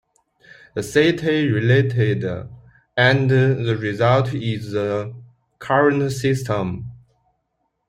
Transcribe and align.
The 0.73 0.81
city 0.81 1.47
relented 1.51 2.23
and 2.97 3.29
the 3.29 3.77
result 3.79 4.33
is 4.33 4.71
the 4.71 5.13
current 5.59 6.11
system. 6.11 6.89